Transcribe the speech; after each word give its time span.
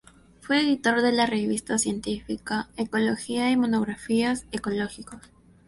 Fue 0.41 0.59
editor 0.61 1.03
de 1.03 1.11
la 1.11 1.27
revista 1.27 1.77
científica 1.77 2.69
"Ecología 2.75 3.51
y 3.51 3.55
Monografías 3.55 4.47
ecológicos". 4.51 5.21